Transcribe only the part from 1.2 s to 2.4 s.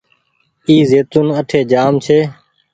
اٺي جآم ڇي۔